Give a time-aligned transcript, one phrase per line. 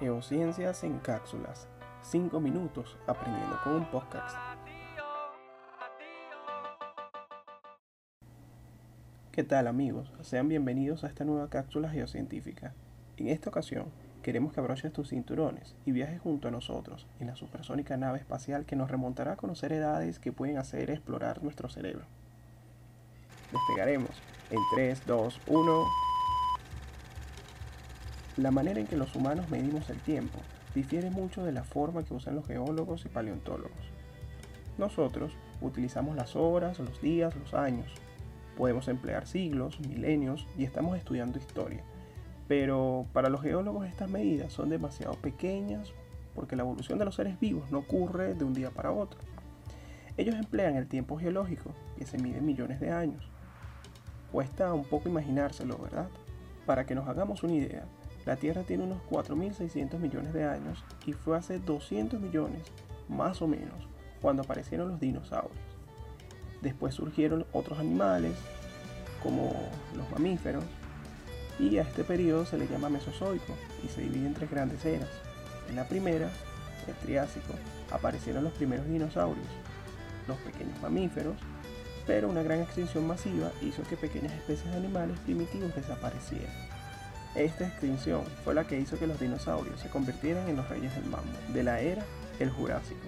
[0.00, 1.68] Geociencias en cápsulas.
[2.02, 4.36] 5 minutos aprendiendo con un podcast.
[9.32, 10.12] ¿Qué tal amigos?
[10.22, 12.74] Sean bienvenidos a esta nueva cápsula geocientífica.
[13.16, 13.86] En esta ocasión
[14.22, 18.66] queremos que abroches tus cinturones y viajes junto a nosotros en la supersónica nave espacial
[18.66, 22.04] que nos remontará a conocer edades que pueden hacer explorar nuestro cerebro.
[23.52, 24.10] Despegaremos
[24.50, 26.07] en 3, 2, 1.
[28.38, 30.38] La manera en que los humanos medimos el tiempo
[30.72, 33.72] difiere mucho de la forma que usan los geólogos y paleontólogos.
[34.78, 37.92] Nosotros utilizamos las horas, los días, los años.
[38.56, 41.82] Podemos emplear siglos, milenios y estamos estudiando historia.
[42.46, 45.92] Pero para los geólogos estas medidas son demasiado pequeñas
[46.36, 49.18] porque la evolución de los seres vivos no ocurre de un día para otro.
[50.16, 53.28] Ellos emplean el tiempo geológico, que se mide en millones de años.
[54.30, 56.08] Cuesta un poco imaginárselo, ¿verdad?
[56.66, 57.84] Para que nos hagamos una idea,
[58.28, 62.60] la Tierra tiene unos 4.600 millones de años y fue hace 200 millones,
[63.08, 63.88] más o menos,
[64.20, 65.56] cuando aparecieron los dinosaurios.
[66.60, 68.34] Después surgieron otros animales,
[69.22, 69.50] como
[69.96, 70.62] los mamíferos,
[71.58, 75.08] y a este periodo se le llama Mesozoico y se divide en tres grandes eras.
[75.70, 76.28] En la primera,
[76.86, 77.54] el Triásico,
[77.90, 79.48] aparecieron los primeros dinosaurios,
[80.26, 81.36] los pequeños mamíferos,
[82.06, 86.77] pero una gran extinción masiva hizo que pequeñas especies de animales primitivos desaparecieran.
[87.34, 91.04] Esta extinción fue la que hizo que los dinosaurios se convirtieran en los reyes del
[91.04, 92.02] mambo, de la era
[92.40, 93.06] el Jurásico.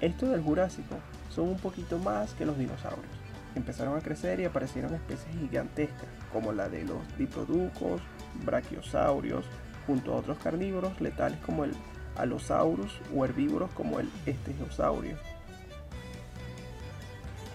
[0.00, 0.96] Estos del Jurásico
[1.30, 3.06] son un poquito más que los dinosaurios.
[3.54, 8.02] Empezaron a crecer y aparecieron especies gigantescas, como la de los diplodocus,
[8.44, 9.46] brachiosaurios,
[9.86, 11.72] junto a otros carnívoros letales como el
[12.16, 15.16] Allosaurus o herbívoros como el Estegosaurio.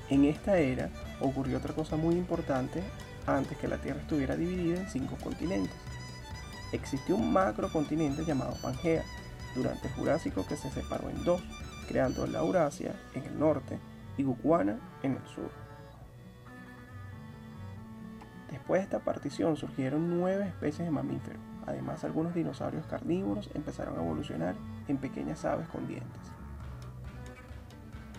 [0.10, 0.90] En esta era
[1.20, 2.82] ocurrió otra cosa muy importante
[3.28, 5.76] antes que la Tierra estuviera dividida en cinco continentes.
[6.72, 9.04] Existió un macrocontinente llamado Pangea
[9.56, 11.44] durante el Jurásico que se separó en dos,
[11.88, 13.80] creando la Eurasia en el norte
[14.18, 15.50] y Gondwana en el sur.
[18.50, 21.42] Después de esta partición surgieron nueve especies de mamíferos.
[21.66, 24.56] Además, algunos dinosaurios carnívoros empezaron a evolucionar
[24.88, 26.22] en pequeñas aves con dientes.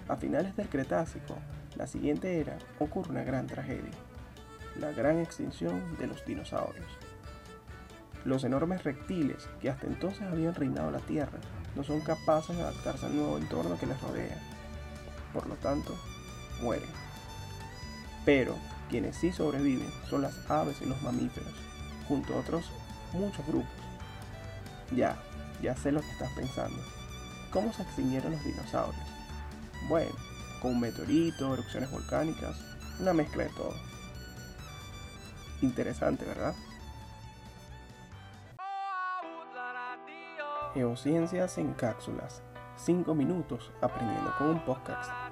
[0.08, 1.36] A finales del Cretácico,
[1.76, 3.91] la siguiente era, ocurre una gran tragedia
[4.78, 6.87] la gran extinción de los dinosaurios.
[8.25, 11.38] Los enormes reptiles que hasta entonces habían reinado la Tierra
[11.75, 14.37] no son capaces de adaptarse al nuevo entorno que les rodea.
[15.33, 15.97] Por lo tanto,
[16.62, 16.88] mueren.
[18.25, 18.55] Pero
[18.88, 21.53] quienes sí sobreviven son las aves y los mamíferos,
[22.06, 22.71] junto a otros
[23.12, 23.71] muchos grupos.
[24.94, 25.16] Ya,
[25.62, 26.78] ya sé lo que estás pensando.
[27.50, 29.06] ¿Cómo se extinguieron los dinosaurios?
[29.89, 30.12] Bueno,
[30.60, 32.56] con un meteorito, erupciones volcánicas,
[33.00, 33.75] una mezcla de todo.
[35.62, 36.54] Interesante, ¿verdad?
[40.74, 42.42] Geociencias en cápsulas.
[42.76, 45.31] 5 minutos aprendiendo con un podcast.